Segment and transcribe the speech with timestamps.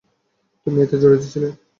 [0.67, 1.49] তুমি এতে জড়িত ছিলে।